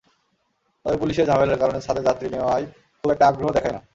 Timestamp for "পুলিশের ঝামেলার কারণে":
0.97-1.79